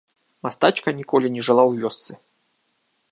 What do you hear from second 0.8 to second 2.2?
ніколі не жыла ў вёсцы.